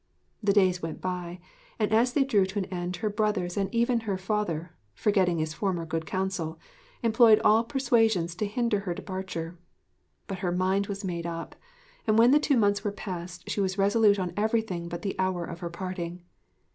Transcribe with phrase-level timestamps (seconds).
[0.41, 1.39] The days went by,
[1.77, 5.53] and as they drew to an end her brothers and even her father (forgetting his
[5.53, 6.57] former good counsel)
[7.03, 9.59] employed all persuasions to hinder her departure.
[10.25, 11.55] But her mind was made up;
[12.07, 15.45] and when the two months were passed she was resolute on everything but the hour
[15.45, 16.23] of her parting.